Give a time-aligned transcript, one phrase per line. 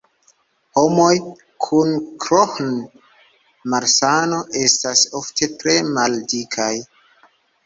[0.77, 1.09] Homoj
[1.65, 1.91] kun
[2.25, 6.73] Crohn-malsano estas ofte tre maldikaj.